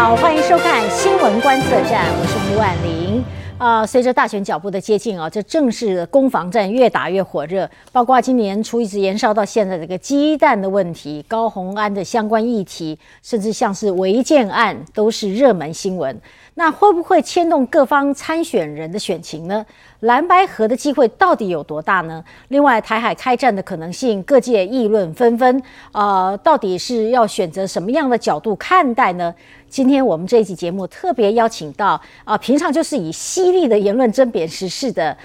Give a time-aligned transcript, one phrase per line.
[0.00, 3.22] 好，欢迎收看新闻观测站，我是吴婉玲。
[3.58, 16.18] 啊，随着大选脚步的接近啊，这正式的攻防战越打越火热，包括今年初一直延烧到现在这个鸡蛋的问题、高红安的相关议题，甚至像是违建案都是热门新闻。
[16.54, 19.64] 那会不会牵动各方参选人的选情呢？
[20.00, 22.24] 蓝白河的机会到底有多大呢？
[22.48, 25.62] 另外，台海开战的可能性，各界议论纷纷。
[25.92, 29.34] 呃，到底是要选择什么样的角度看待呢？
[29.70, 35.16] 今天我们这一期节目特别邀请到啊，平常就是以犀利的言论争辩时事的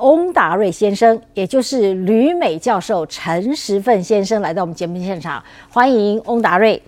[0.00, 6.80] 翁达瑞先生，也就是旅美教授陈时奋先生来到我们节目现场，欢迎翁达瑞。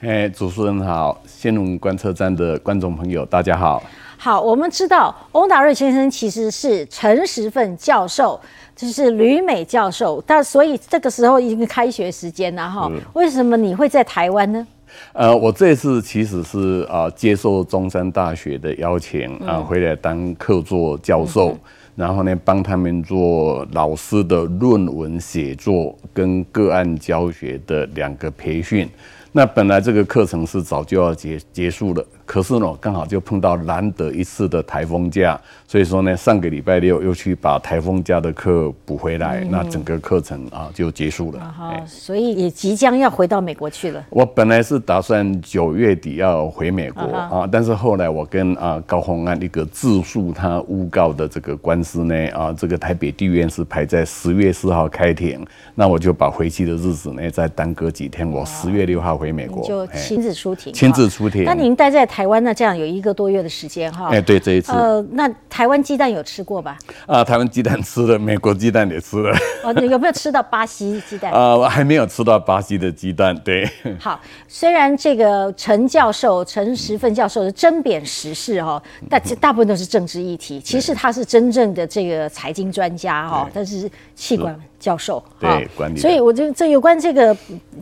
[0.00, 3.82] 哎，主持人好，新闻观测站的观众朋友大家好。
[4.18, 8.38] 好，我们知道翁达瑞先生其实是陈时奋教授，
[8.76, 12.90] 就是旅美教授，但所以这个时候已经开学时间了哈。
[13.14, 14.66] 为什么你会在台湾呢？
[15.12, 21.56] 呃，我这次其实是啊，接受中山大学的邀请啊，回来当客座教授，
[21.94, 28.88] 然后呢，帮他们做老师的论文写作跟个案教学的两个培训。
[29.32, 32.04] 那本来这个课程是早就要结结束了。
[32.24, 41.38] 可是呢，刚好就碰到难得一次的台风假，所以说呢，上个礼拜六又去把台风假的课补回来，那整个课程啊就结束了。
[41.54, 44.02] 好，所以也即将要回到美国去了。
[44.08, 61.44] 我本来是打算九月底要回美国啊，但是后来我跟啊高鸿安一个自诉他诬告的这个官司呢啊，这个台北地院是排在十月四号开庭，那我就把回去的日子呢再耽搁几天，我十月六号回美国就亲自出庭，亲自出庭。
[61.44, 62.21] 那您待在台。
[62.22, 66.78] 台湾那这样有一个多月的时间哈，哎对这一次，呃那台湾鸡蛋有吃过吧？
[67.04, 69.36] 啊台湾鸡蛋吃了，美国鸡蛋也吃了。
[69.64, 71.32] 哦有没有吃到巴西鸡蛋？
[71.34, 73.36] 啊我还没有吃到巴西的鸡蛋。
[73.42, 73.68] 对。
[73.98, 84.56] 好，虽然这个陈教授陈时奋教授的针砭时事哈，但大部分都是政治议题，其实他是真正的这个财经专家哈，他是气管。
[84.82, 87.34] 教授，对管理，所以我就这有关这个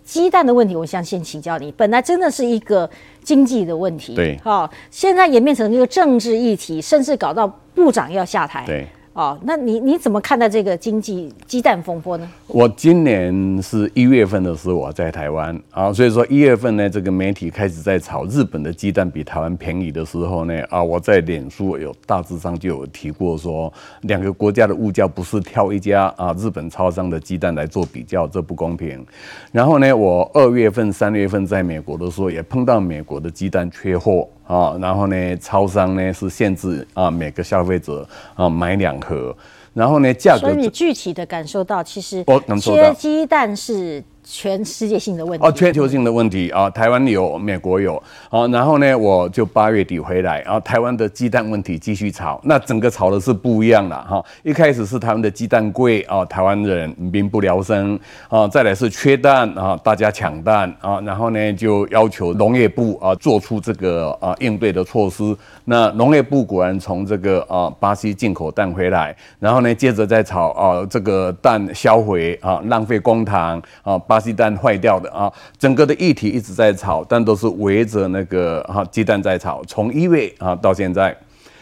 [0.04, 1.72] 鸡蛋的问题，我想先请教你。
[1.74, 2.88] 本来真的是一个
[3.24, 8.86] 经济的问题，对，好，现在演变成一个政治议题，甚至搞到部长要下台，对。
[9.20, 12.26] 哦，那你你怎么看待这个经济鸡蛋风波呢？
[12.46, 23.70] 我今年是一月份的时候我在台湾啊，所以说一月份呢，这个媒体开始在炒日本的鸡蛋比台湾便宜的时候呢，啊，我在脸书有大致上就有提过说，
[24.04, 29.04] 两个国家的物价不是挑一家啊日本超商的鸡蛋来做比较，这不公平。
[29.52, 34.26] 然后呢，我二月份、三月份在美国的时候也碰到美国的鸡蛋缺货。
[34.50, 39.36] 啊，然后呢，超商呢是限制啊每个消费者啊买两盒，
[39.72, 42.24] 然后呢价格，所以你具体的感受到其实
[42.60, 44.02] 切鸡蛋是。
[44.32, 54.24] 全世界性的问题哦，全球性的问题啊，台湾有，美国有，好，然后呢，我就八月底回来，然后台湾的鸡蛋问题继续炒，那整个炒的是不一样的哈。
[54.44, 57.98] 一开始是台湾的鸡蛋贵啊，台湾人民不聊生
[58.28, 65.36] 啊，再来是缺蛋啊，大家抢蛋啊，然后呢就要求农业部啊做出这个啊应对的措施。
[65.64, 74.19] 那农业部果然从这个啊巴西进口蛋回来，然后呢接着再炒啊这个蛋销毁啊浪费公帑啊巴。
[74.20, 79.62] 鸡蛋坏掉的啊，整个的议题一直在炒，但都是围着那个哈鸡蛋在炒。
[79.66, 81.16] 从一月啊到现在，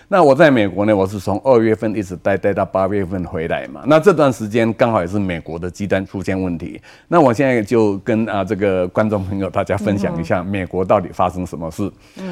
[0.08, 3.82] 那我在美国呢，我是从二月份一直待待到八月份回来嘛。
[3.86, 6.80] 那这段时间刚好也是美国的鸡蛋出现问题。
[7.08, 11.90] 那我现在就跟啊这个观众朋友大家分享一下，美国到底发生什么事？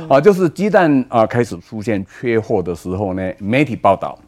[0.09, 4.19] 啊，就是鸡蛋啊开始出现缺货的时候呢，媒体报道。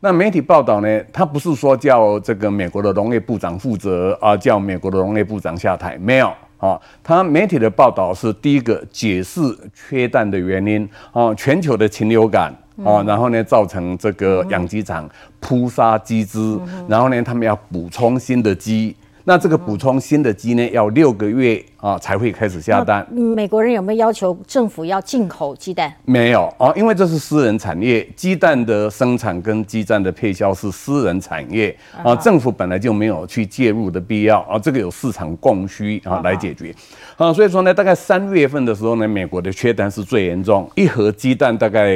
[0.00, 1.00] 那媒体报道呢？
[1.12, 6.80] 他不是说叫这个美国的农业部长负责啊，叫美国的农业部长下台，没有啊。
[7.02, 9.40] 他媒体的报道是第一个解释
[9.74, 12.54] 缺蛋的原因啊，全球的禽流感
[12.84, 15.08] 啊，然后呢造成这个养鸡场
[15.40, 18.94] 扑杀鸡只，然后呢他们要补充新的鸡。
[19.28, 23.06] 那这个补充新的鸡呢，要六个月啊才会开始下蛋。
[23.12, 25.92] 美国人有没有要求政府要进口鸡蛋？
[26.06, 36.74] 没有啊，因为这是私人产业，鸡蛋的生产跟鸡蛋的配销是私人产业啊，政府本来就没有去介入的必要啊，这个有市场供需啊来解决
[37.18, 41.94] 啊，所以说呢，大概三月份的时候呢，美国的缺蛋是最严重，一盒鸡蛋大概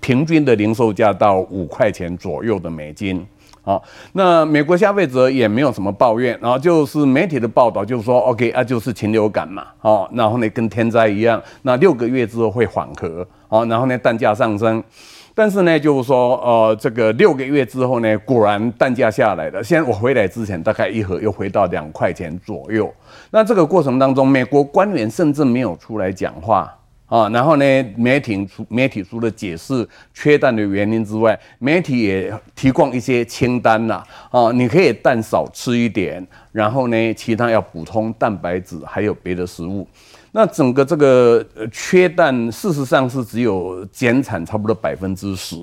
[0.00, 3.22] 平均的零售价到五块钱左右的美金。
[3.62, 3.82] 好，
[4.14, 14.82] 那美国消费者也没有什么抱怨，然后就是媒体的报道，就是说，OK 啊，就是禽流感嘛，哦，然后呢跟天灾一样，那六个月之后会缓和，哦，然后呢蛋价上升，
[15.34, 19.62] 但是呢就是说，呃，这个六个月之后呢，果然蛋价下来了。
[19.62, 22.90] 现在我回来之前，大概一盒又回到两块钱左右。
[23.30, 26.74] 那这个过程当中，美国官员甚至没有出来讲话。
[27.10, 27.64] 啊，然后呢，
[27.96, 39.86] 媒体除媒体除了解释缺蛋的原因之外，媒体也提供一些清单呐，啊，你可以蛋少吃一点，然后呢，其他要补充蛋白质，还有别的食物。
[40.30, 45.56] 那整个这个缺蛋，事实上是只有减产差不多百分之十。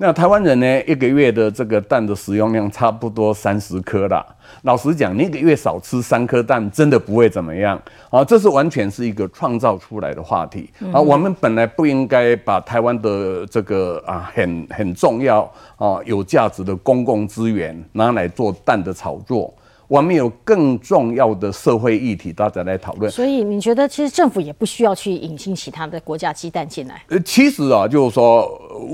[0.00, 4.24] 那台湾人呢，一个月的这个蛋的食用量差不多三十颗啦。
[4.62, 7.76] 老实讲，你一个月少吃三颗蛋，真的不会怎么样
[8.08, 8.24] 啊。
[8.24, 11.00] 这是完全是一个创造出来的话题啊。
[11.00, 15.42] 我们本来不应该把台湾的这个啊很很重要
[15.76, 19.52] 啊有价值的公共资源拿来做蛋的炒作。
[19.88, 23.10] 我们有更重要的社会议题，大家来讨论。
[23.10, 27.02] 所以你觉得，其实政府也不需要去引进其他的国家鸡蛋进来？
[27.08, 28.46] 呃，其实啊，就是说，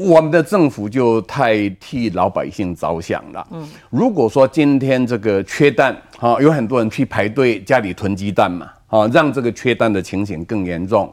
[0.08, 3.44] 我们的政府就太替老百姓着想了。
[3.50, 11.12] 嗯，如果说今天这个缺蛋，哈，有很多人去排队家里囤鸡蛋嘛，啊，让这个缺蛋的情形更严重。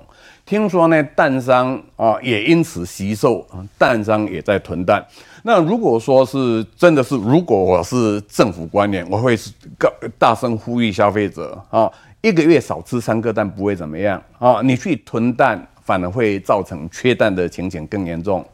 [0.51, 5.01] 听说呢，蛋商啊也因此吸收，蛋商也在囤蛋。
[5.43, 9.33] 那如果说是真的是，如果我是政府官员，我会
[9.79, 9.89] 告
[10.19, 11.89] 大声呼吁消费者啊，
[12.19, 18.45] 一个月少吃三个蛋不会怎么样啊，你去囤蛋反而会造成缺蛋的情形更严重。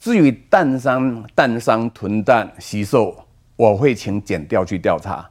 [0.00, 3.14] 至于蛋商蛋商囤蛋吸售，
[3.56, 5.28] 我会请检调去调查，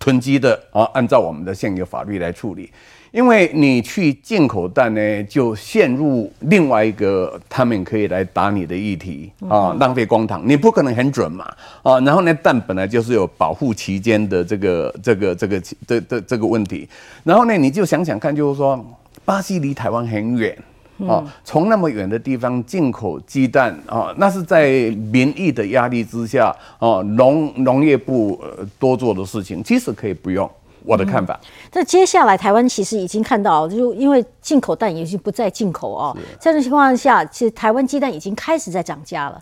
[0.00, 2.72] 囤积的啊，按照我们的现有法律来处理。
[3.12, 11.44] 因为你去进口蛋呢，就陷入另外一个他们可以来打你的议题啊，浪费光糖，你不可能很准嘛
[11.82, 11.98] 啊。
[12.00, 16.88] 然后呢，蛋本来就是有保护期间的这个这个这个这这这个问题。
[17.24, 18.84] 然后呢，你就想想看，就是说，
[19.24, 20.56] 巴西离台湾很远
[21.08, 24.70] 啊，从那么远的地方进口鸡蛋啊，那是在
[25.12, 28.40] 民意的压力之下啊，农农业部
[28.78, 30.48] 多做的事情，其实可以不用。
[30.84, 31.38] 我的看法，
[31.72, 39.40] 那接下来台湾其实已经看到，就因为进口蛋已经不再进口哦，这种情况下，其实台湾鸡蛋已经开始在涨价了。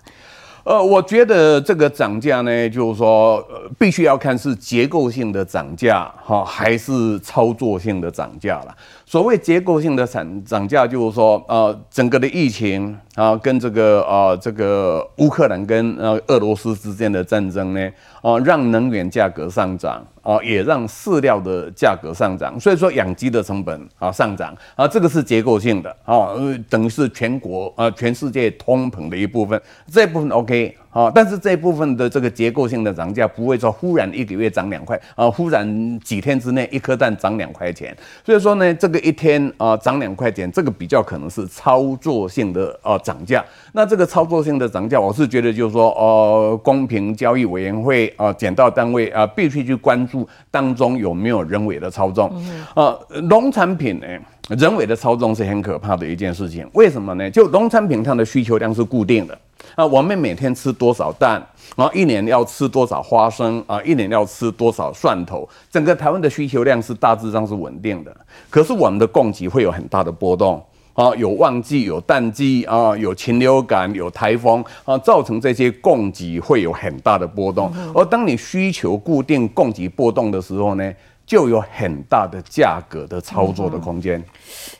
[0.64, 8.76] 呃，我觉得这个涨价呢，就是说，呃，必须要看是结构性的涨价哈，还是操作性的涨价了。
[9.10, 17.90] 所谓结构性的涨涨价，就是说，呃，整个的疫情啊，跟这个啊，这个乌克兰跟呃俄罗斯之间的战争呢，
[18.20, 26.34] 啊，让能源价格上涨啊，也让饲料的价格上涨，所以说养鸡的成本啊上涨啊，这个是结构性的啊，
[26.68, 29.58] 等于是全国啊，全世界通膨的一部分，
[29.90, 30.76] 这部分 OK。
[30.98, 37.96] 啊，但是这部分的这个结构性的涨价不会说忽然一个月涨两块啊，忽然几天之内一颗蛋涨两块钱，
[38.26, 43.44] 所以说呢，这个一天啊涨两块钱，这个比较可能是操作性的啊涨价。
[43.72, 52.28] 那这个操作性的涨价，我是觉得就是说，呃，公平交易委员会啊，检到单位啊，必须去关注当中有没有人为的操纵。
[52.74, 52.98] 啊，
[53.28, 54.06] 农产品呢，
[54.48, 56.68] 人为的操纵是很可怕的一件事情。
[56.72, 57.30] 为什么呢？
[57.30, 59.38] 就农产品上的需求量是固定的。
[59.78, 61.40] 啊，我们每天吃多少蛋？
[61.76, 63.62] 然后一年要吃多少花生？
[63.68, 65.48] 啊，一年要吃多少蒜头？
[65.70, 68.12] 整个台湾的需求量是大致上是稳定的，
[68.50, 70.60] 可是我们的供给会有很大的波动。
[70.94, 77.72] 啊，有旺季，有淡季，啊，有禽流感，有台风，啊，造成这些供给会有很大的波动。
[77.94, 80.92] 而当你需求固定，供给波动的时候呢？
[81.28, 84.24] 就有很大的价格的操作的空间，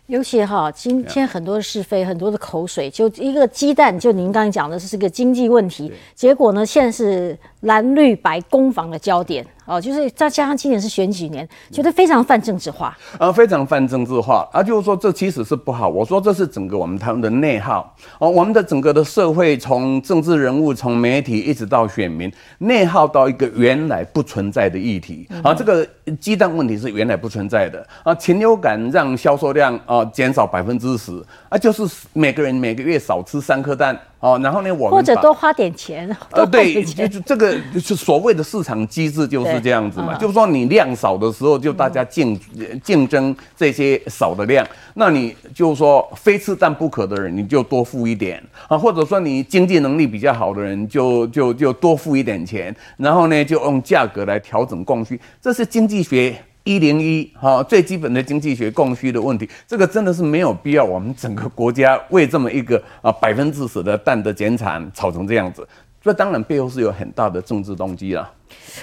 [0.06, 9.46] 尤其哈，今天很多的是非，很多的口水，就一个鸡蛋，就您刚才讲的是个经济问题，结果呢，现在是蓝绿白攻防的焦点。
[9.68, 15.86] 哦，就是再加上今年是选举年，觉得非常泛政治化，呃，非常泛政治化，啊，就是说这其实是不好。
[15.88, 25.28] 我说这是整个我们台湾的内耗，哦，我们的整个的社会从政治人物、从媒体一直到选民，内耗到一个原来不存在的议题。
[25.42, 25.86] 啊，这个
[26.18, 27.86] 鸡蛋问题是原来不存在的。
[28.02, 33.94] 啊，禽流感让销售量啊减少百分之十，啊，就是每个人每个月少吃三颗蛋。
[34.20, 42.38] 哦，然后呢，我们或者多花点钱，呃， 对，就这个是所谓的市场机制就是这样子嘛，就是说你量少的时候，就大家竞
[42.82, 56.34] 竞争这些少的量，那你就是说非吃蛋不可的人，你就多付一点啊，或者说你经济能力比较好的人，就就就多付一点钱，然后呢，就用价格来调整供需，这是经济学。
[56.68, 60.84] 一零一哈，最基本的经济学供需的问题，这个真的是没有必要。
[60.84, 65.66] 我们整个国家为这么一个啊百分之十的蛋的减产吵成这样子，
[66.02, 68.30] 这当然背后是有很大的政治动机了。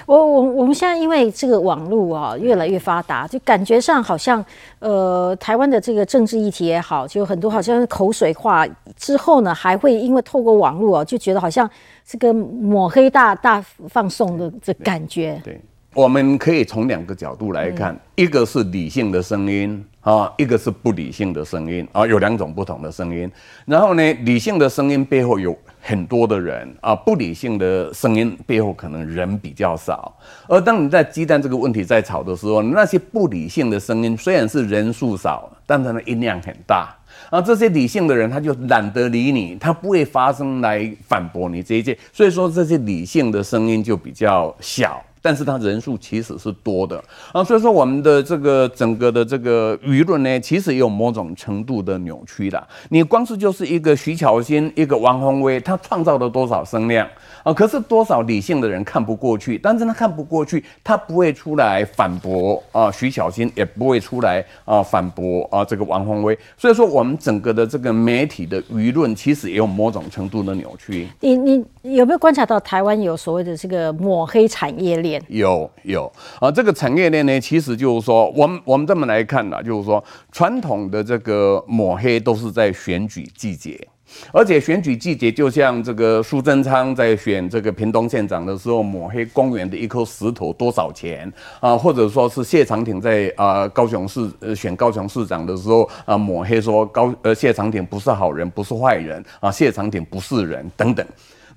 [0.07, 4.43] 我我我们现在因为这个网络啊越来越发达，就感觉上好像
[4.79, 11.69] 呃台湾的这个政治议题也好，就很多好像口水话之后呢，还会因为透过网络啊，就觉得好像
[12.03, 15.39] 这个抹黑大大放送的这感觉。
[15.43, 15.61] 对。
[15.95, 23.31] 我们可以从两个角度来看，一个是理性的声音啊，一个是不理性的声音啊，有两种不同的声音。
[23.63, 30.13] 然后呢，理性的声音背后有很多的人啊，不理性的声音背后可能人比较少。
[30.49, 36.93] 而当你在鸡蛋这个问题在吵的时候，那些不理性的声音虽然是人数少，但它的音量很大。
[37.29, 45.01] 啊，这些理性的人他就懒得理你，他不会发声来反驳你这一切，所以说这些理性的声音就比较小。
[45.25, 52.67] 但是它人数其实是多的啊，所以说我们的这个整个的这个舆论呢，其实也有某种程度的扭曲的。
[52.89, 57.09] 你光是就是一个徐巧芯，一个王宏威，他创造了多少声量
[57.41, 57.51] 啊？
[57.51, 66.37] 可是多少理性的人看不过去，但是他看不过去，他不会出来反驳啊，徐巧芯也不会出来啊反驳啊这个王宏威。
[66.55, 71.07] 所以说我们整个的这个媒体的舆论，其实也有某种程度的扭曲。
[71.19, 75.21] 你你有没有观察到台湾有所谓的这个抹黑产业链？
[75.27, 83.79] 有有啊，这个产业链呢，其实就是说，我们我们这么来看呢，就是说，传统的这个抹黑都是在选举季节，
[84.31, 101.05] 而且选举季节就像这个苏贞昌在选这个屏东县长的时候，抹黑公园的一颗石头多少钱啊，或者说是谢长廷在啊高雄市呃选高雄市长的时候啊，抹黑说高呃谢长廷不是好人，不是坏人啊，谢长廷不是人等等。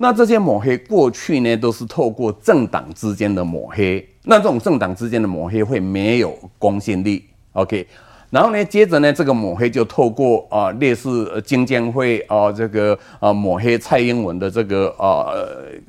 [0.01, 4.07] 那这些抹黑过去呢，都是透过政党之间的抹黑。
[4.23, 7.25] 那这种政党之间的抹黑会没有公信力
[7.55, 7.85] ，OK？
[8.31, 15.33] 然后呢，接着呢，这个抹黑就透过啊，类似经监会啊，这个啊抹黑蔡英文的这个啊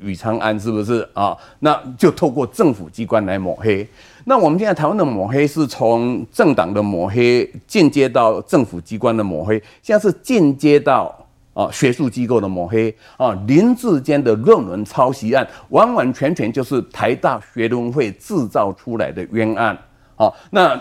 [0.00, 1.36] 宇昌安是不是啊？
[1.60, 3.86] 那就透过政府机关来抹黑。
[4.24, 11.14] 那我们现在台湾的抹黑是从政党的抹黑进阶到政府机关的抹黑，现在是进阶到。
[11.52, 19.76] 啊，学术机构的抹黑啊，林志坚的论文抄袭案，完完全全就是台大学伦会制造出来的冤案
[20.16, 20.80] 啊，那。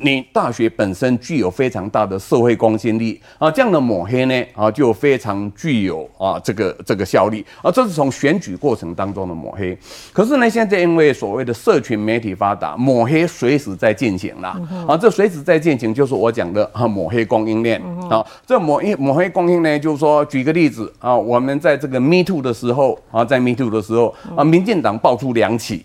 [0.00, 7.70] 你大学本身具有非常大的社会公信力啊，这样的抹黑呢啊，就非常具有啊这个这个效力啊。
[7.70, 9.76] 这是从选举过程当中的抹黑。
[10.12, 14.96] 可是呢，现在因为所谓的社群媒体发达，抹黑随时在进行啦啊。
[14.96, 18.24] 这随时在进行，就是我讲的啊抹黑供应链啊。
[18.46, 25.84] 这抹黑抹黑供应呢，就是说举个例子啊，我们在这个 Me Too 的时候啊，在 Me Too 的时候啊，民进党爆出两起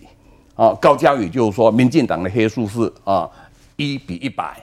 [0.54, 3.28] 啊，高嘉宇就是说民进党的黑数是啊。
[3.76, 4.56] 一比一百，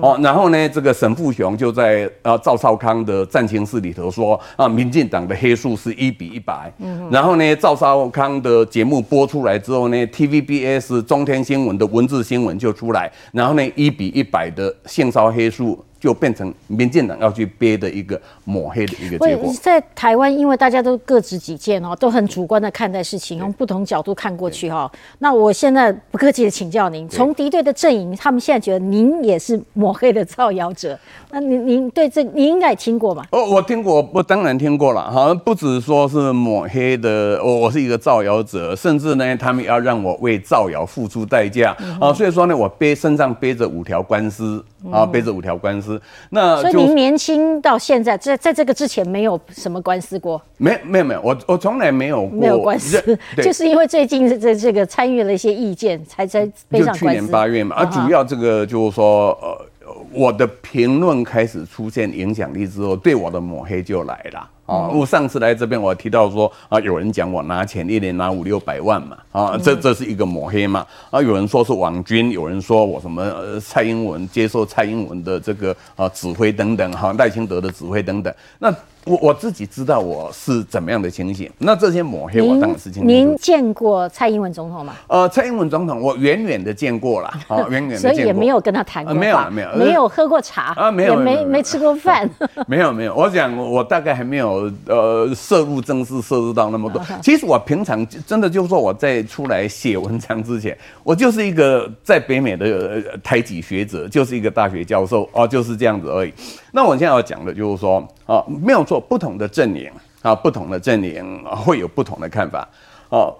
[0.00, 15.84] 哦，然后呢，这个沈富雄就在啊赵少康的战情室里头说啊，民进党的黑数是一比一百，嗯，然后呢，赵少康的节目播出来之后呢，TVBS 中天新闻的文字新闻就出来，然后呢，一比一百的性骚黑数。
[15.98, 19.52] 就变成民进党要去憋的一个抹黑的一个结果。
[19.60, 24.90] 在台湾，因为大家都各执己见哦，都很主观的看待事情，用不同角度看过去哈。
[25.18, 30.98] 那我现在不客气的请教您，从敌对的阵营，他们现在觉得您也是抹黑的造谣者。
[31.30, 33.26] 那您您对这您应该也听过吧？
[33.30, 35.34] 哦，我听过，我当然听过了哈。
[35.34, 42.12] 不止说是抹黑的，我我是一个造谣者，甚至呢，他们要让我为造谣付出代价啊。
[42.12, 45.85] 所以说呢，我背身上背着五条官司啊，背着五条官司。
[46.30, 50.40] 那所以您年轻到现在，在在这个之前没有什么官司过？
[50.58, 56.98] 没没有没有，我我从来没有没有官司， 就是因为最近这这个参与了一些意见，才才背上官司。
[56.98, 59.66] 去年八月嘛，啊，主要这个就是说，呃，
[60.12, 64.50] 我的评论开始出现影响力之后，对我的抹黑就来了。
[64.66, 78.74] 啊，我上次来这边，我提到说啊，有人讲我拿钱一年拿五六百万嘛，啊，这这是一个抹黑嘛，啊，有人说是网军，有人说我什么蔡英文接受蔡英文的这个啊指挥等等，哈，赖清德的指挥等等，那。
[79.06, 83.06] 我我自己知道我是怎么样的情形，那这些抹黑我当然是清楚。
[83.06, 84.94] 您见过蔡英文总统吗？
[85.06, 92.28] 呃，蔡英文总统我远远的见过了，啊， 远远的所以也没有跟他谈过没有没有没有喝过茶啊，没有也没没吃过饭，
[92.66, 93.14] 没 有没有。
[93.14, 97.00] 我想我大概还没有呃涉入政治涉入到那么多。
[97.22, 106.32] 其实我平常真的就是说我在出来写文章之前，我就是一个在北美的台籍学者，就是一个大学教授哦，就是这样子而已。
[106.76, 109.00] 那我现在要讲的就是说啊，没有错。
[109.00, 109.90] 不同的阵营
[110.20, 112.68] 啊，不同的阵营会有不同的看法
[113.08, 113.34] 哦。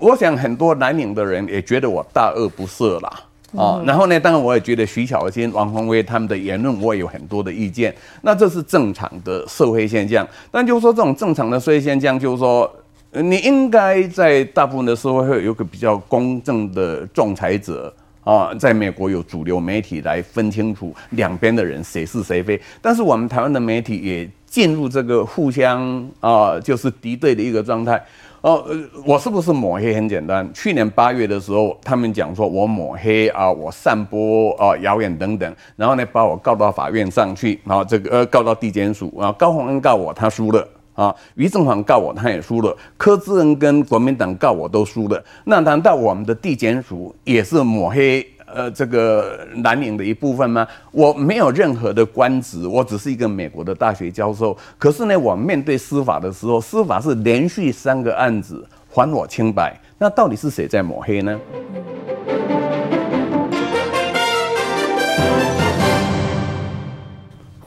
[0.00, 3.12] 我想很多南宁的人也觉得我大恶不赦啦
[3.56, 3.80] 啊。
[3.86, 7.94] 然后呢，当然我也觉得徐巧芯、王宏威他们的言论，我也有很多的意见。
[8.22, 10.26] 那这是正常的社会现象。
[10.50, 12.68] 但就是说，这种正常的社会现象，就是说，
[13.12, 18.54] 你应该在大部分的社会会有个比较公正的仲裁者啊。
[18.54, 22.60] 在美国有主流媒体来分清楚两边的人谁是谁非。
[22.80, 24.30] 但是我们台湾的媒体也。
[24.50, 28.04] 进入这个互相啊，就是敌对的一个状态。
[28.40, 28.66] 哦，
[29.06, 29.94] 我是不是抹黑？
[29.94, 40.68] 很简单，去年八月的时候，他们讲说我抹黑啊，我散播啊谣言等等，然后呢把我告到法院上去，然后这个呃告到地检署啊，高鸿安告我他输了
[41.00, 48.26] 啊，于正煌告我他也输了，柯志恩跟国民党告我都输了，那难道我们的地检署也是抹黑？
[48.52, 50.66] 呃，这个蓝营的一部分吗？
[50.90, 54.54] 我没有任何的官职，我只是一个美国的大学教授。
[54.76, 61.40] 可是呢，我面对司法的时候，司法是连续三个案子还我清白，那到底是谁在抹黑呢？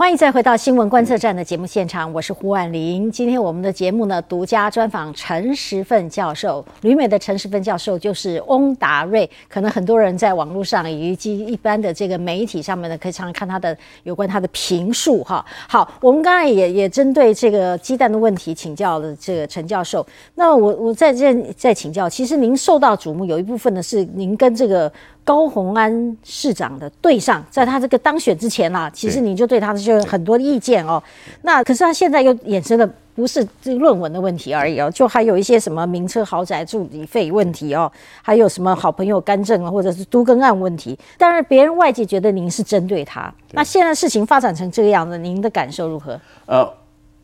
[0.03, 3.09] 欢迎再回到新闻观测站的节目现场，我是胡婉玲。
[3.09, 6.63] 今天我们的节目呢，独家专访陈时奋教授。
[6.81, 15.45] 旅美的陈时奋教授就是翁达瑞，可能很多人在网络上以及一般的这个媒体上面呢，可以常常看他的有关他的评述哈。
[15.69, 20.05] 好，我们刚才也也针对这个鸡蛋的问题请教了这个陈教授。
[20.35, 24.91] 那我我在这再请教，其实您受到瞩目有一部分呢是您跟这个。
[25.23, 31.01] 高鸿安市长的对上，在他这个当选之前啦，其实你就对他就很多意见哦。
[31.43, 40.97] 那可是他现在又衍生的不是这论文的问题而已哦，就还有一些什么名车豪宅助理费问题哦，还有什么好朋友干政啊，或者是都更案问题。
[41.17, 46.19] 但是别人外界觉得您是针对他，那现在事情发展成这个样子，您的感受如何？
[46.47, 46.67] 呃，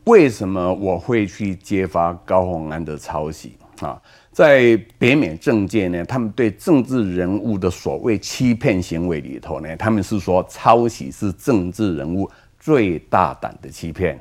[0.04, 4.00] 为什么我会去揭发高鸿安的抄袭啊？
[4.40, 12.26] 在北美政界呢，他们对政治人物的所谓欺骗行为里头呢，他们是说抄袭是政治人物
[12.58, 14.18] 最大胆的欺骗。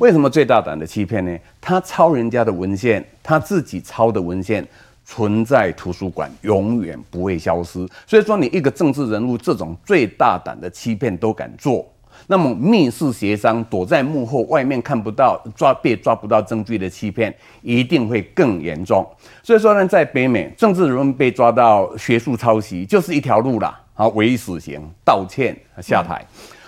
[0.00, 1.38] 为什么最大胆的欺骗呢？
[1.60, 4.66] 他抄人家的文献，他自己抄的文献
[5.04, 7.88] 存在图书馆，永远不会消失。
[8.08, 11.88] 所以说，你一个政治人物这种最大胆的欺骗都敢做。
[12.26, 19.06] 那么密室协商，躲在幕后，外面看不到，抓被抓不到证据的欺骗，一定会更严重。
[19.42, 26.24] 所以说呢，在北美，政治人物被抓到学术抄袭，就是一条路啦，啊，唯死刑，道歉下台。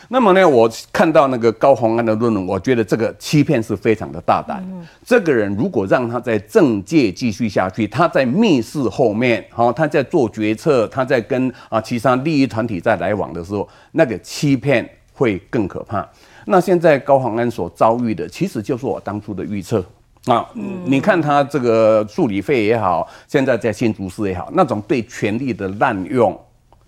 [0.08, 4.62] 那么呢，我看到那个高洪安的论文，我觉得这个欺骗是非常的大胆。
[5.06, 14.86] 这个人如果让他在政界继续下去，他在密室后面，好，他在做决策，他在跟啊其他利益团体在来往的时候，那个欺骗。
[15.22, 16.06] 会更可怕。
[16.46, 19.84] 那现在高黄安所遭遇的，其实就是我当初的预测
[20.24, 20.44] 啊。
[20.84, 26.36] 你看他这个助理费也好，现在在新竹市也好，那种对权力的滥用，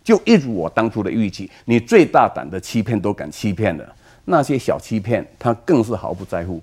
[0.02, 1.48] 就一如我当初的预计。
[1.66, 3.94] 你最大胆的欺骗都敢欺骗了，
[4.24, 6.60] 那些小欺骗他更是毫不在乎。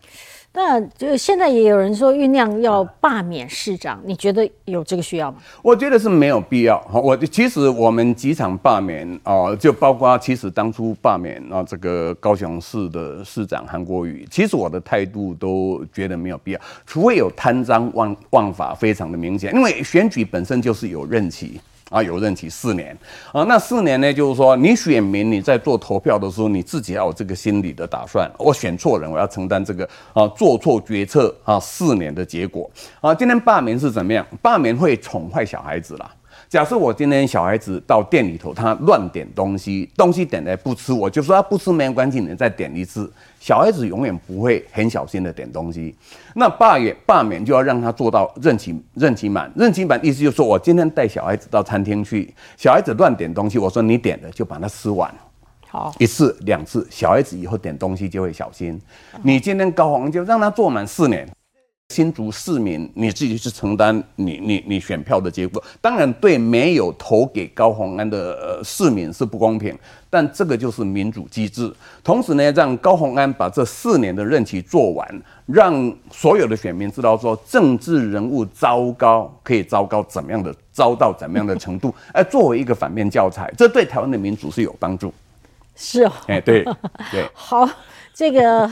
[0.54, 5.38] 那就现在也有人说酝酿要罢免市长，你觉得有这个需要吗？
[5.62, 6.78] 我觉得是没有必要。
[6.92, 21.62] 我其实我们几场罢免啊，就包括其实当初罢免啊这个高雄市的市长韩国瑜，其实我的态度都觉得没有必要，除非有贪赃枉枉法非常的明显，因为选举本身就是有任期。
[21.92, 22.98] 啊，有任期四年
[23.32, 28.32] 啊，那四年呢，就是说你选民你在做投票的时候，你自己要有这个心理的打算。
[28.40, 33.14] 我选错人，我要承担这个啊，做错决策啊，四年的结果啊。
[33.14, 34.26] 今天罢免是怎么样？
[34.42, 36.10] 罢免会宠坏小孩子啦。
[36.52, 43.10] 假设我今天小孩子到店里头，他乱点东西，东西点来不吃，我就说他不吃没关系，你再点一次。
[43.40, 45.96] 小孩子永远不会很小心的点东西。
[46.36, 55.10] 那罢免罢免就要让他做到任期任期满，任期满意思就是说我今天带小孩子到餐厅去，小孩子乱点东西，我说你点的就把它吃完，
[55.70, 58.78] 好一次两次，小孩子以后点东西就会小心。
[59.24, 61.26] 你今天高黄就让他做满四年。
[61.92, 69.78] 新竹市民，你自己去承担你你你选票的结果，当然对没有投给高鸿安的呃市民是不公平，
[70.10, 71.72] 但这个就是民主机制。
[72.02, 85.14] 同时呢，让高鸿安把这四年的任期做完，让所有的选民知道说政治人物糟糕可以糟糕怎么样的糟到怎么样的程度， 哎，作为一个反面教材，这对台湾的民主是有帮助。
[85.76, 86.64] 是哦，哎，对
[87.12, 87.70] 对， 好，
[88.14, 88.72] 这个。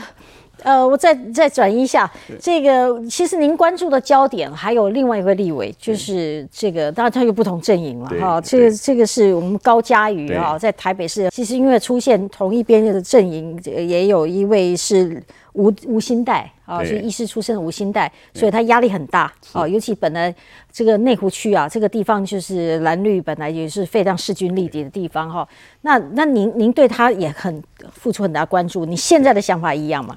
[0.62, 8.40] 呃，我再再转移一下，这个其实您关注的焦点还有另外一个立委，就是这个，当然他有不同阵营了哈。
[8.40, 15.22] 这个这个是我们高嘉瑜啊，在台北市，其实因为出现同一边的阵营，也有一位是
[15.54, 19.66] 吴吴新代啊，是医师出身的吴新代，所以他压力很大啊。
[19.66, 20.34] 尤其本来
[20.70, 25.46] 这个内湖区啊，这个地方就是蓝绿本来也是非常势均力敌的地方哈。
[25.80, 30.16] 那那您您对他也很付出很大关注，你现在的想法一样吗？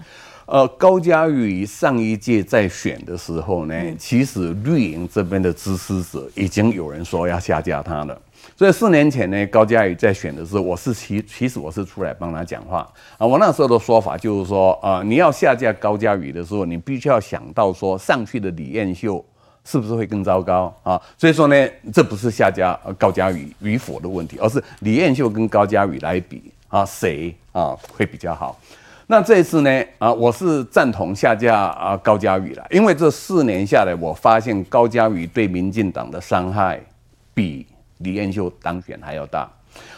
[0.54, 8.16] 呃，高嘉瑜上一届在选的时候呢，其实绿营这边的支持者已经有人说要下架他了。
[8.56, 12.88] 所以四年前呢，高嘉瑜在选的时候，我是其其实我是出来帮他讲话
[13.18, 13.26] 啊。
[13.26, 19.26] 我那时候的说法就是说，啊，你要下架高嘉瑜的时候，你必须要想到说上去的李彦秀
[19.66, 21.02] 是不是会更糟糕啊？
[21.18, 28.60] 所以说呢，这不是下架高嘉瑜与否的问题，而是李彦秀跟高嘉瑜来比啊，谁啊会比较好？
[29.14, 36.82] 那这一次呢啊，我是赞同下架啊高嘉宇了，因为这四年下来，我发现高嘉宇对民进党的伤害
[37.32, 37.64] 比
[38.00, 39.48] 李彦秀当选还要大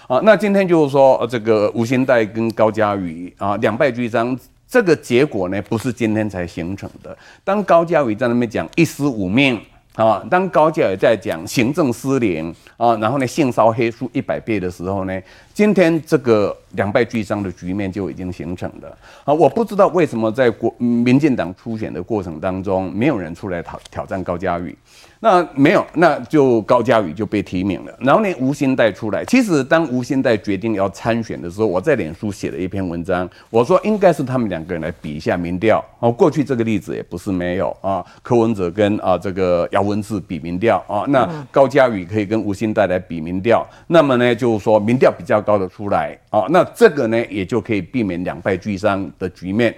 [0.10, 0.20] 啊。
[0.24, 4.38] 那今天就是说这个吴兴代跟高嘉宇啊两败俱伤。
[4.68, 7.18] 这个结果呢，不是今天才形成的。
[7.46, 9.58] 当高嘉宇在那边讲一尸五命
[9.94, 15.22] 啊，当高嘉宇在讲行政失灵啊，然后呢性骚黑数一百倍的时候呢，
[15.54, 19.34] 今天这个两败俱伤的局面就已经形成了啊！
[19.34, 24.78] 我不知道为什么在国民进党初选的过程当中，没有人出来挑挑战高嘉宇。
[25.22, 27.92] 那没有，那就高嘉宇就被提名了。
[28.00, 29.24] 然后呢，吴兴代出来。
[29.26, 35.84] 其实当吴兴代决定要参选的时候，我在脸书写了一篇文章，我说应该是他们两个人来比一下民调。
[36.00, 43.66] 哦，过去这个例子也不是没有啊，柯文哲跟啊这个姚文智比民调啊，那高嘉宇可以跟吴兴代来比民调。
[43.88, 49.76] 那么呢，就是说民调比较高的出来啊，那这个呢也就可以避免两败俱伤的局面。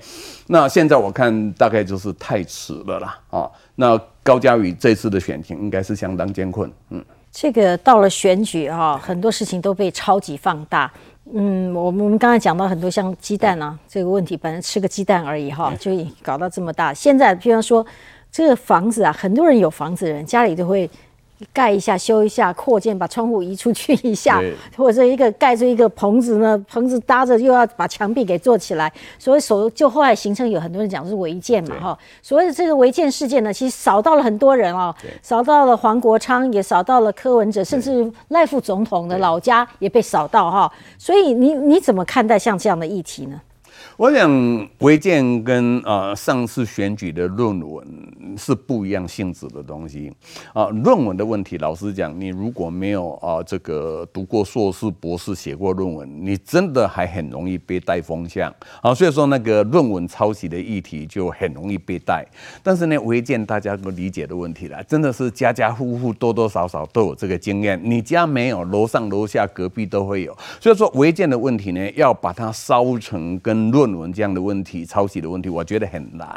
[0.48, 4.00] 那现在我看大概就是太迟了啦啊，那。
[4.28, 10.92] 高嘉宇这次的选情应该是相当艰困，嗯，这个到了选举哈，很多事情都被超级放大，
[11.34, 16.94] 嗯，我们我们刚才讲到很多像鸡蛋啊这个问题，本来吃个鸡蛋而已哈，就搞到这么大。
[16.94, 17.86] 现在，比方说
[18.30, 20.90] 这个房子啊，很多人有房子的人家里都会。
[21.54, 24.42] 盖一下，修一下，扩建，把窗户移出去一下，
[24.76, 43.40] 或者一个盖着一个棚子呢，棚子搭着又要把墙壁给做起来，所以所就后来形成有很多人讲是违建嘛，哈，所谓的这个违建事件呢，其实扫到了很多人哦，扫到了黄国昌，也扫到了柯文哲，甚至赖副总统的老家也被扫到哈，所以你你怎么看待像这样的议题呢？
[43.98, 47.84] 我想违建跟啊上次选举的论文
[48.38, 50.14] 是不一样性质的东西
[50.54, 50.68] 啊。
[50.68, 58.94] 论文的问题，老实讲，你如果没有啊这个读过硕士、博士、写过论文，你真的还很容易被带风向啊。
[58.94, 62.24] 所以说，那个论文抄袭的议题就很容易被带。
[62.62, 67.82] 但是呢，违建大家都理解的问题了，真的是家家户户多多少少都有这个经验。
[67.84, 70.38] 你家没有，楼上楼下隔壁都会有。
[70.62, 76.28] 所以说，违建的问题呢，要把它烧成跟论论文这样的问题、抄袭的问题，我觉得很难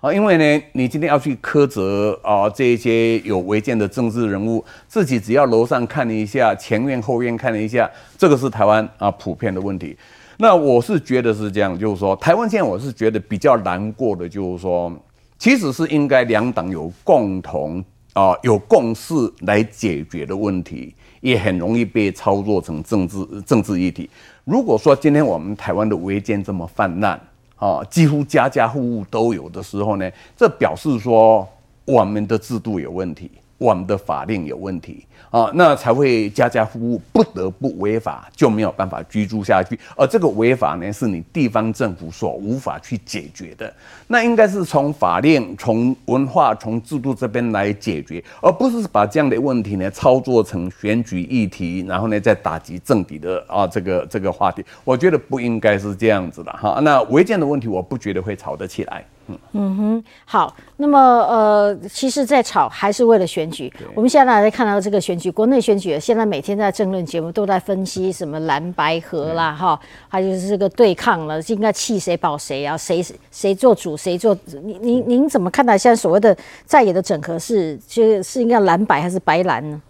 [0.00, 9.96] 啊，因为呢，你今天要去苛责啊这些有违建的政治人物，自己只要楼上看了一下，前院后院看了一下，这个是台湾啊普遍的问题。
[10.38, 14.92] 那我是觉得是这样，就是说，台湾现在我是觉得比较难过的，就是说，
[15.36, 24.08] 其实是应该两党有共同啊有共识来解决的问题，也很容易被操作成政治政治议题。
[24.48, 27.20] 如果说今天我们台湾的违建这么泛滥，
[27.56, 31.46] 啊，几乎家家户户都有的时候呢，这表示说
[31.84, 33.30] 我们的制度有问题。
[33.58, 39.78] 我们的法令有问题啊，那才会家家户户不得不违法，就没有办法居住下去。
[39.96, 43.70] 而这个违法呢，是你地方政府所无法去解决的。
[44.06, 54.64] 那应该是从法令、从文化、从制度这边来解决，而不是把这样的问题呢操作成选举议题，然后呢再打击政敌的啊这个这个话题。
[54.84, 56.78] 我觉得不应该是这样子的哈。
[56.82, 59.04] 那违建的问题，我不觉得会吵得起来。
[59.52, 63.72] 嗯哼，好，那么呃，其实，在吵还是为了选举。
[63.94, 72.76] 我们现在来看到这个选举，国内选举，现在每天在政论节目都在分析什么蓝白河啦，哈，还有这个对抗了，应该弃谁保谁啊？
[72.76, 74.36] 谁谁做主，谁做？
[74.62, 79.80] 您您您怎么看待现在所谓的在野的整合是，就是应该蓝白还是白蓝呢？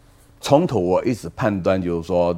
[0.40, 2.36] 从头我一直判断就是说，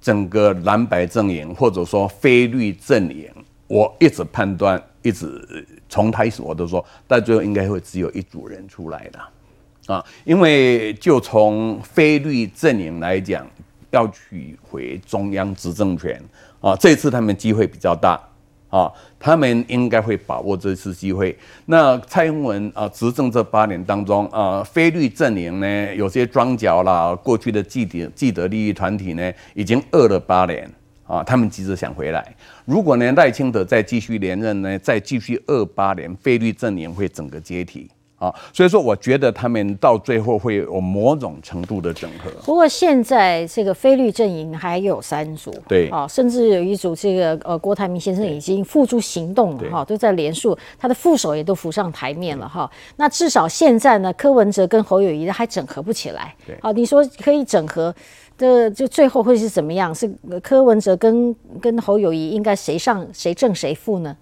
[0.00, 3.28] 整个蓝白阵营或者说非绿阵营，
[3.68, 5.66] 我一直判断，一直。
[5.88, 13.46] 从开始我都说，但最后应该会只有一组人出来的，啊，因为就从菲律阵营来讲，
[13.92, 16.20] 要取回中央执政权，
[16.60, 18.20] 啊，这次他们机会比较大，
[18.68, 21.38] 啊，他们应该会把握这次机会。
[21.66, 30.68] 那蔡英文啊，执政这八年当中，啊，菲律阵营呢，有些庄脚啦，过去的既得既得利益团体呢，已经饿了八年。
[31.06, 32.34] 啊，他们急着想回来。
[32.64, 37.88] 如果呢赖清德再继续连任呢，再继续二八年，菲律阵营会整个解体
[38.18, 38.34] 啊。
[38.52, 42.28] 所以说，我觉得他们到最后会有某种程度的整合。
[42.44, 52.68] 不过现在这个菲律阵营还有三组，对啊，甚至有一组这个呃郭台铭先生已经付诸行动了哈，都在连署，他的副手也都浮上台面了哈。
[52.96, 56.34] 那至少现在呢，柯文哲跟侯友谊还整合不起来。
[56.44, 57.94] 对好，你说可以整合。
[58.38, 59.94] 这就最后会是怎么样？
[59.94, 60.10] 是
[60.42, 64.16] 柯文哲跟跟侯友谊应该谁上谁正谁负呢？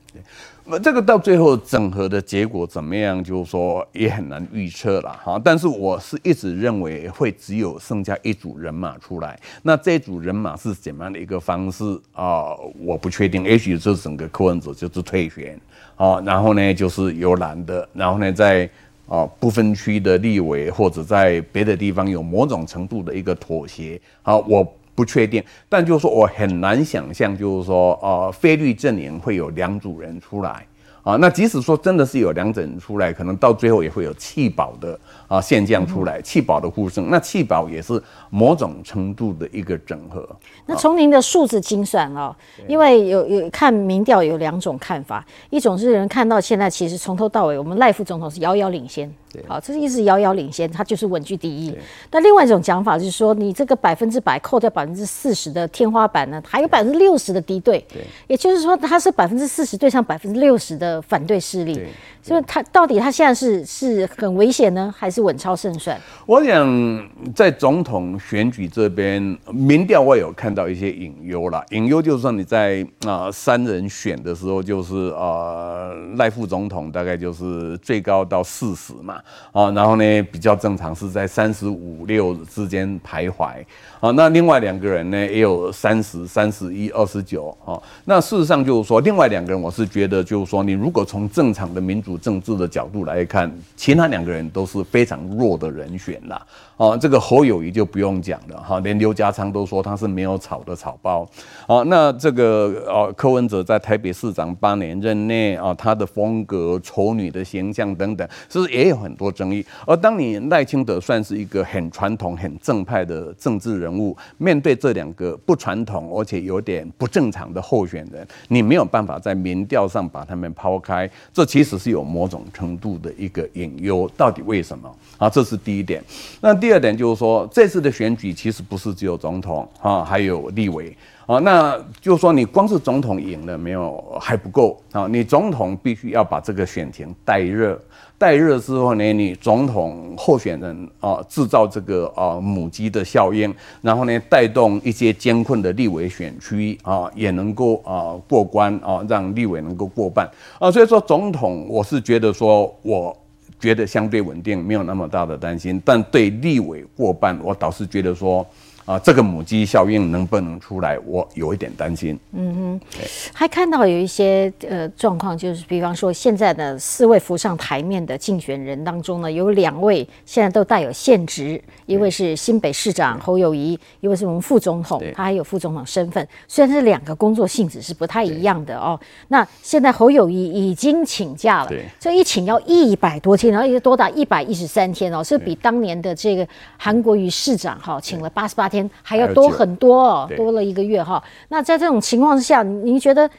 [0.83, 5.39] 这个到最后整合的结果怎么样，就是说也很难预测了哈。
[5.45, 12.55] 但是我是一直认为会只有剩下一组人马出来，那这组人马是怎么样的一个方式啊？
[12.79, 15.61] 我不确定，也许这整个柯文哲就是退选
[15.97, 18.71] 啊，然后呢就是由蓝的，然后呢在
[19.09, 24.67] 啊不分区的立委或者在别的地方有某种程度的一个妥协好，我。
[24.97, 30.65] 不确定，但就是说我很难想象，就是说，呃，菲律阵营会有两组人出来。
[31.05, 37.11] 啊，那即使说真的是有两整出来，可能到最后也会有弃保的啊现象出来，弃保的呼声。
[37.11, 40.27] 那弃保也是某种程度的一个整合。
[40.65, 42.35] 那从您的数字精算哦，
[42.67, 49.15] 因为有有看民调有两种看法，一种是人看到现在其实从头到尾我们赖副总统是遥遥领先，
[49.47, 51.77] 好，这是一直遥遥领先，他就是稳居第一。
[52.11, 57.85] 那另外一种讲法就是说，你这个百分之百扣掉百分之四十的天花板呢，还有百分之六十的敌对，
[58.27, 60.95] 也就是说他是百分之四十对上百分之六十的。
[61.07, 61.79] 反对势力，
[62.23, 66.01] 所以他到底他现在是是很危险呢，还是稳操胜算？
[66.25, 71.63] 我想在总统选举这边，民调我有看到一些隐忧了。
[71.71, 79.21] 隐忧就是说你在啊三人选的时候，就是呃赖副总统大概就是最高到四十嘛，
[79.53, 83.65] 啊，然后呢比较正常是在三十五六之间徘徊。
[84.01, 87.81] 啊，那另外两个人呢也有三十三十一二十九啊。
[88.05, 96.41] 那事实上就是说，另外两个人我是觉得就是说，你如果从正常的民主政治的角度来看，其他两个人都是非常弱的人选啦。
[96.77, 101.27] 啊，这个侯友谊就不用讲了哈，连刘家昌都说他是没有草的草包。
[101.67, 109.65] 啊，那这个呃柯文哲在台北市长八年任内啊，他的风格、丑女的形象等等，其实也有很多争议。
[109.87, 113.95] 而当你赖清德算是一个很传统、很正派的政治人。
[113.95, 124.11] 物面对这两个不传统而且有点不正常的候选人，你没有办法在民调上把他们抛开，这其实是有某种程度的一个隐忧。
[124.17, 125.31] 到底为什么啊？
[125.31, 126.03] 这是第一点。
[126.41, 130.97] 那第二点就是说，这次的选举其实不是只有总统啊，还有立委
[131.27, 131.39] 啊。
[131.41, 137.79] 那就是说，你光是总统赢了没有还不够啊，你总统必须要把这个选情带热。
[138.17, 150.27] 带热之后呢，你总统候选人啊，制造这个啊母鸡的效应，然后呢，带动一些艰困的立委选区啊，也能够啊过关啊，让立委能够过半
[150.59, 150.71] 啊。
[150.71, 153.15] 所以说，总统我是觉得说，我
[153.59, 155.81] 觉得相对稳定，没有那么大的担心。
[155.85, 158.47] 但对立委过半，我倒是觉得说。
[158.85, 160.99] 啊，这个母鸡效应能不能出来？
[161.07, 162.19] 我有一点担心。
[162.33, 162.99] 嗯哼，
[163.33, 176.29] 还看到有一些呃状况，就是比方说现在的四位浮上台面的竞选人当中呢，有两位现在都带有现职，一位是新北市长侯友谊，一位是我们副总统，他还有副总统身份。
[176.47, 179.01] 虽然这两个工作性质是不太一样的哦。
[179.29, 188.69] 那现在侯友谊已经请假了，这一请要一百多天，然后也多达一百一十三天哦，是比当年的这个韩国瑜市长哈请了八十八。
[188.75, 191.23] 天还要多很多哦，多了一个月哈。
[191.49, 193.31] 那在这种情况之下，您觉得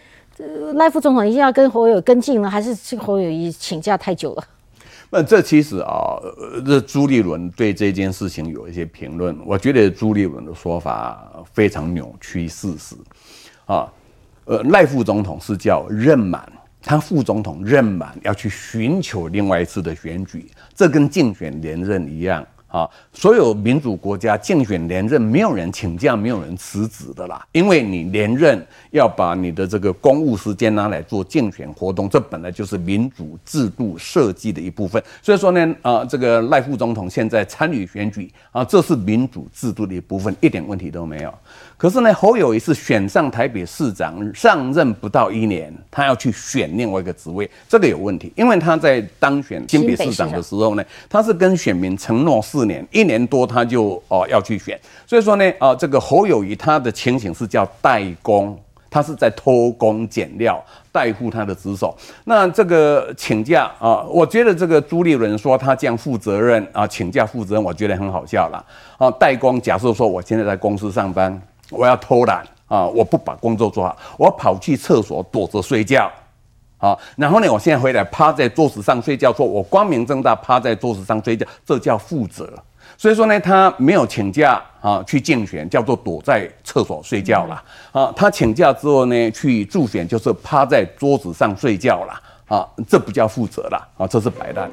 [0.76, 4.43] 赖副总统一定要跟侯友跟进呢，还是这侯友谊请假太久了？
[5.12, 6.17] 那这其实啊，
[6.65, 12.95] 这朱立伦对这件事情有一些评论，我觉得朱立伦的说法非常扭曲事实
[13.65, 13.88] 啊。
[14.45, 22.45] 呃，赖副总统是叫任满，他副总统任满要去寻求另外一次的选举，这跟竞选连任一样。
[22.76, 27.42] 啊，所有民主国家竞选连任，没有人请假，没有人辞职的啦。
[27.54, 28.62] 因为你连任
[28.92, 35.02] 要把你的这个公务时间拿来做竞选活动，这本来就是民主制度设计的一部分。
[35.22, 41.34] 所以说呢，啊，这个赖副总统现在参与选举啊，这是民主制度的一部分，一点问题都没有。
[41.78, 48.34] 可是呢，侯友谊是选上台北市长，上任不到一年，他要去选另外一个职位，这个有问题。
[48.36, 54.80] 因为他在当选新北市长的时候呢，他是跟选民承诺年，一年多他就哦要去选。
[55.08, 61.95] 所以说呢，啊，这个侯友谊他的情形是叫代工，他是在偷工减料，代护他的职守。
[62.25, 68.65] 那这个请假啊，我觉得这个朱立伦说他这样负责任啊，请假负责任，我觉得很好笑了。
[68.97, 71.41] 啊，代工，假设说我现在在公司上班。
[71.71, 72.86] 我要偷懒啊！
[72.86, 76.12] 我不把工作做好，我跑去厕所躲着睡觉，
[76.78, 82.52] 啊，然后呢，我现在回来趴在桌子上睡觉，说我光明正大趴在桌子上睡觉，这叫负责。
[82.98, 88.14] 所以说呢，他没有请假啊去竞选，叫做躲在厕所睡觉了啊。
[88.16, 92.14] 他请假之后呢，去助选就是趴在桌子上睡觉了
[92.48, 94.70] 啊，这不叫负责了啊，这是白烂。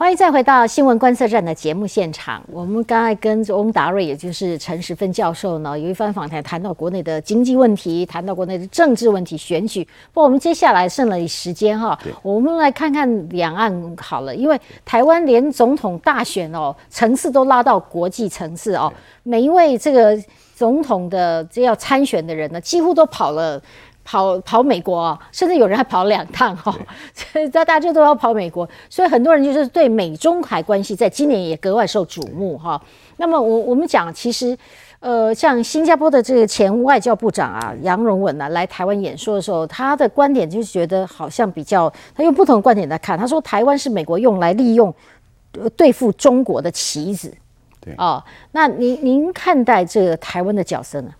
[0.00, 2.42] 欢迎再回到新闻观测站的节目现场。
[2.50, 9.86] 我们刚才跟翁达瑞，也就是陈时芬教授呢，有一番访谈，谈到国内的经济问题，谈到国内的政治问题、选举。
[10.10, 18.90] 不过我们接下来剩了时间哈，我们来看看两岸好了，因为台湾连总统大选哦，层次都拉到国际层次哦，
[19.22, 20.18] 每一位这个
[20.54, 23.60] 总统的这要参选的人呢，几乎都跑了。
[24.10, 26.76] 跑跑美国，甚至有人还跑两趟哈，
[27.14, 32.80] 所以大大家都要跑美国，所以很多人就是对美中海关系在今年也格外受瞩目哈。
[33.18, 34.58] 那么我我们讲，其实
[34.98, 44.92] 呃，像新加坡的这个前外交部长啊杨荣文呢来台湾演说的时候，他的观点就是觉得好像比较，他用不同的观点来看，他说台湾是美国用来利用
[45.56, 47.32] 呃对付中国的棋子，
[47.80, 47.94] 对。
[47.94, 51.12] 啊，那您您看待这个台湾的角色呢？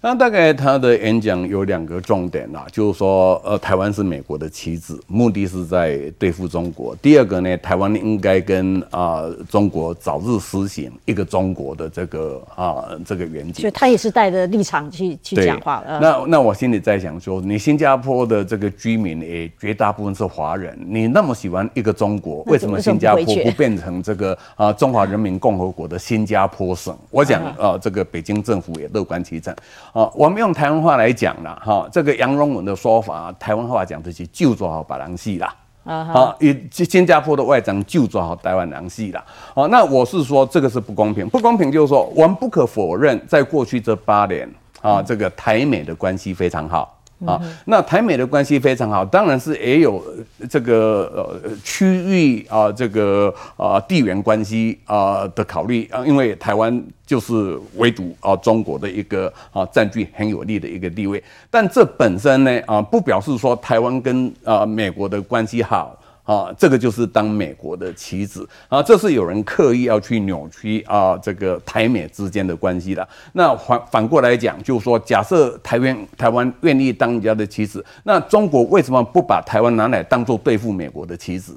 [0.00, 6.94] 那大概他的演讲有两个重点啦，就是说，呃，台湾是美国的棋子，目的是在对付中国。
[6.96, 13.62] 第二个呢，台湾应该跟啊中国早日实行一个中国的这个啊这个远景。
[13.62, 15.98] 所以他也是带着立场去去讲话了。
[16.00, 26.96] 那那我心里在想说，你新加坡的这个居民也绝大部分是华人，你那么喜欢一个中国，为什么新加坡不变成这个啊中华人民共和国的新加坡省？
[27.10, 29.54] 我讲啊，这个北京政府也乐观其成。
[29.92, 39.24] 啊，我们用台湾话来讲了哈，这个杨荣文的说法，台湾话讲就是就做好把人戏啦，啊，以新加坡的外长就做好台湾人戏啦。
[39.54, 44.48] 好，那我是说这个是不公平，不公平就是说我们不可否认，在过去这八年
[44.82, 46.95] 啊，这个台美的关系非常好。
[47.24, 50.04] 啊，那台美的关系非常好，当然是也有
[50.50, 65.98] 这个呃区域啊，这个啊地缘关系啊的考虑啊，因为台湾就是围堵啊中国的一个啊占据很有利的一个地位，但这本身呢啊不表示说台湾跟啊美国的关系好。
[66.26, 73.08] 啊，这个就是当美国的棋子啊，这是有人刻意要去扭曲啊，这个台美之间的关系的。
[73.32, 81.56] 那反反过来讲，就是说，假设台湾台湾愿意当人家的棋子，那中国为什么不把台湾拿来当做对付美国的棋子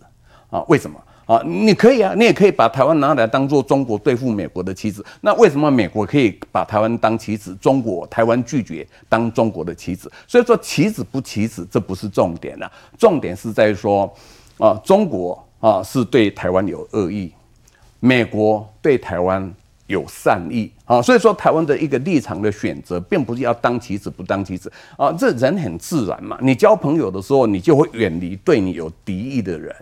[0.51, 0.63] 啊？
[0.67, 1.41] 为什么啊？
[1.43, 5.03] 你可以啊，你也可以把台湾拿来当做中国对付美国的棋子。
[5.21, 10.11] 那为什么美国可以把台湾当棋子，中国台湾拒绝当中国的棋子？
[10.27, 14.07] 所以说，棋子不棋子，这不是重点了，重点是在说。
[14.59, 17.31] 啊，中国啊是对台湾有恶意，
[17.99, 19.51] 美国对台湾
[19.87, 26.37] 有善意啊，所以说台湾的一个立场的选择，并不是要当棋子不当棋子啊，这人很自然嘛。
[26.41, 29.73] 你交朋友的时候，你就会远离对你有敌意的人。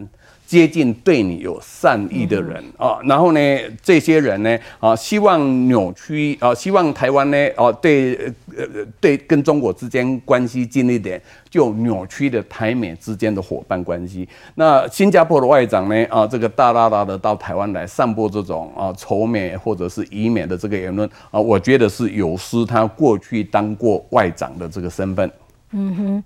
[0.48, 3.40] 接近对你有善意的人啊，然后呢，
[3.84, 8.16] 这些人呢啊，希望扭曲啊，希望台湾呢啊，对
[8.56, 8.66] 呃
[9.02, 14.26] 对跟中国之间关系近一点，就扭曲的台美之间的伙伴关系。
[14.56, 25.30] 那新加坡的外长呢啊，这个大大大的到台湾来散播这种啊仇美或者是以美的这个言论啊，我觉得是有失他过去当过外长的这个身份。
[25.72, 26.24] 嗯哼，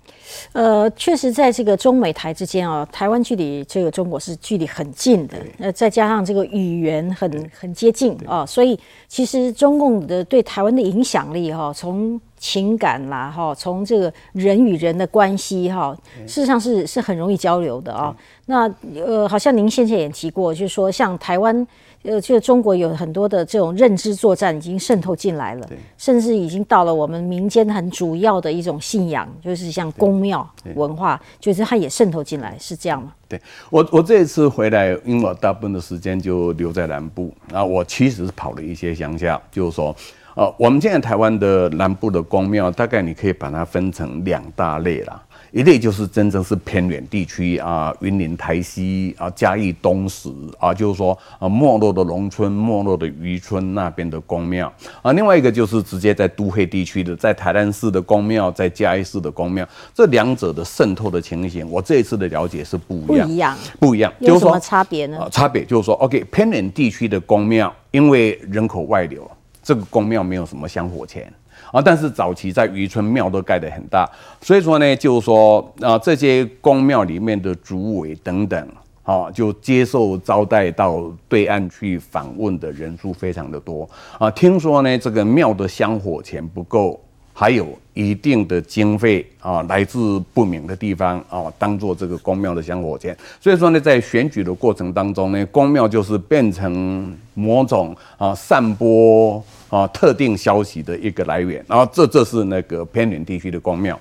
[0.52, 8.78] 呃，确实在这个中美台之间啊，台湾距离这个中国是距离很近的，呃，再加上这个语言很很接近啊，所以
[9.08, 18.12] 其实中共的对台湾的影响力哈，从情感啦哈，从这个人与人的关系哈，事实上是是很容易交流的啊。
[18.46, 21.64] 那呃，好像您先前也提过，就是说像台湾。
[22.04, 33.12] 呃，就中国有很多的这种认知作战已经渗透进来了，甚至已经到了我们民间很主要的一种信仰，就是像宫庙文化，就是它也渗透进来，是这样吗？
[33.28, 39.94] 对我，我这一次回来，因为我大部分的时间就留在南部，那，我其实是跑了一些乡下，就是说，
[40.34, 45.22] 呃，我们现在台湾的南部的宫庙，大概你可以把它分成两大类啦。
[45.50, 55.12] 一类就是真正是偏远地区啊，云林、台西啊、嘉义东石啊，就是说啊，没落的农村、没落的渔村那边的宫庙啊。
[55.12, 64.12] 另外一个就是直接在都会地区的，在台南市的宫庙，在嘉义市的宫庙，这两者的渗透的情形，我这一次的了解是不一样，不一样，不一样。
[64.20, 65.28] 有什么差别呢？
[65.30, 69.30] 差别就是说，OK，偏远地区的宫庙，因为人口外流，
[69.62, 71.32] 这个宫庙没有什么香火钱。
[71.70, 74.06] 啊，但是早期在渔村庙都盖得很大，
[74.42, 78.68] 所以说呢，就是说啊，这些宫庙里面的主委等等，
[79.04, 83.88] 啊，就接受招待到对岸去访问的人数非常的多
[84.18, 84.30] 啊。
[84.32, 87.00] 听说呢，这个庙的香火钱不够，
[87.32, 93.16] 还有一定的经费啊，来自不明的地方啊，当做这个公庙的香火钱。
[93.40, 99.42] 所以说呢，在选举的过程当中呢，公庙就是变成某种啊散播。
[99.72, 103.98] 啊，特定消息的一个来源，然后这这是那个偏远地区的公庙，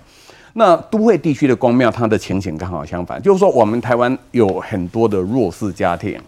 [0.51, 6.19] 那都会地区的公庙，它的情形刚好相反，就是说我们台湾有很多的弱势家庭，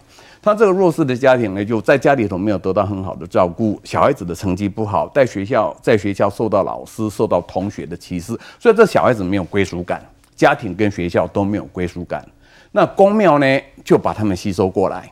[0.44, 10.04] 他这个弱势的家庭呢，就在家里头没有得到很好的照顾，小孩子的成绩不好，在学校在学校受到老师、受到同学的歧视，所以这小孩子没有归属感，
[10.36, 12.22] 家庭跟学校都没有归属感。
[12.72, 13.46] 那公庙呢，
[13.82, 15.10] 就把他们吸收过来。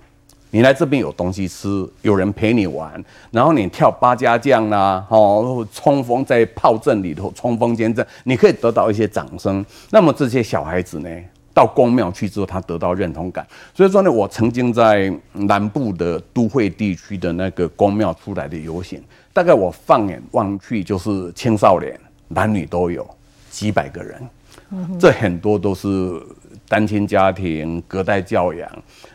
[0.51, 9.65] 你来这边有东西吃，有人陪你玩，然后你跳八家将啦，哦，冲锋在炮阵里头冲锋陷阵，你可以得到一些掌声。
[9.89, 11.09] 那么这些小孩子呢，
[11.55, 13.47] 到公庙去之后，他得到认同感。
[13.75, 21.99] 所以说呢，我曾经在南部的都会地区的那个公庙出来的游行，大概我放眼望去，就是青少年，
[22.29, 23.09] 男女都有
[23.51, 24.21] 几百个人，
[24.99, 26.21] 这很多都是。
[26.69, 28.67] 单亲家庭、隔代教养，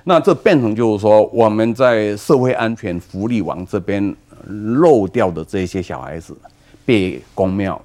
[0.03, 4.15] 那这变成就是说，我们在社会安全福利网这边
[4.45, 6.37] 漏掉的这些小孩子，
[6.85, 7.81] 被公庙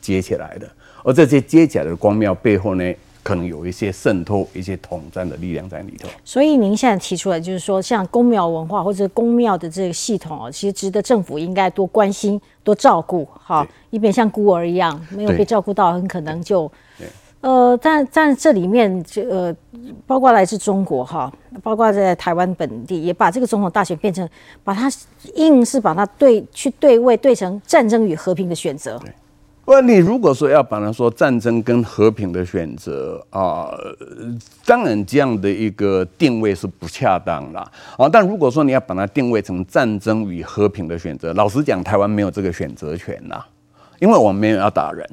[0.00, 0.70] 接起来的，
[1.02, 2.94] 而这些接起来的公庙背后呢，
[3.30, 6.08] 可能有一些渗透、一些统战的力量在里头。
[6.24, 16.68] 所以您现在提出来，就是说，像公庙文化或者公庙的这个系统哦，其实值得政府应该多关心、多照顾，哈，以免像孤儿一样没有被照顾到，很可能就。
[17.40, 19.54] 呃，但但这里面就呃，
[20.08, 24.28] 包括来自中国哈，包括在台湾本地，也把这个总统大选变成
[24.64, 24.90] 把它
[25.36, 28.98] 硬是把它对去对位对成战争与和平的选择。
[28.98, 29.12] 对，
[29.70, 33.70] 不，你如果说要把它说战争跟和平的选择啊，
[34.66, 38.08] 当然这样的一个定位是不恰当啦啊。
[38.08, 43.40] 但如果说你要把它定位成战争与和平的选择，老实讲，台湾没有这个选择权呐，
[44.00, 45.08] 因为我们没有要打人。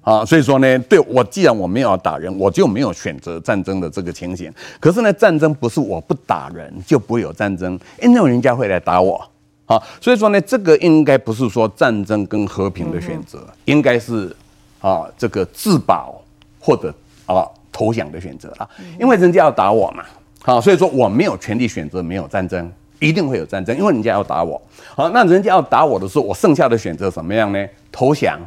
[0.00, 4.50] 啊，所以说呢，对我既然我没有要打人，我就没有选择战争的这个情形。
[4.80, 9.22] 可是呢，战争不是我不打人就不会有战争，因为人家会来打我。
[9.68, 14.34] 啊，所以说呢，这个应该不是说战争跟和平的选择，应该是
[14.80, 16.20] 啊这个自保
[16.58, 16.92] 或者
[17.26, 18.68] 啊投降的选择啊。
[18.98, 20.02] 因为人家要打我嘛，
[20.42, 24.60] 好，所以说我没有权利选择没有战争，一定会有战争，因为人家要打我。
[24.96, 27.66] 好，那人家要打我的时候，我剩下的选择什么样呢？
[27.92, 28.40] 投降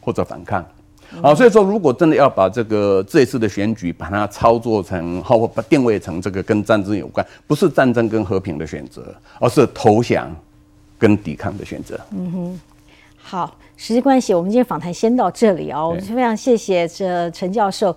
[0.00, 0.64] 或者反抗。
[1.22, 10.28] 好，所以说，如果真的要把这个这一次的选举把它操作成，或把定位成这个跟战争有关，不是战争跟和平的选择，而是投降
[10.98, 12.00] 跟抵抗的选择。
[12.10, 12.60] 嗯哼，
[13.16, 15.88] 好，时间关系，我们今天访谈先到这里哦。
[15.88, 17.96] 我们非常谢谢这陈教授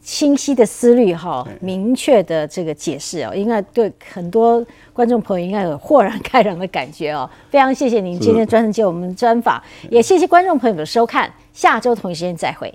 [0.00, 7.28] 清晰的思虑哈，明确的这个解释哦，应该对很多观众朋友应该有豁然开朗的感觉哦。
[7.50, 11.30] 非常谢谢您今天专程接我们专访，也谢谢观众朋友的收看。
[11.52, 12.72] 下周同一时间再会。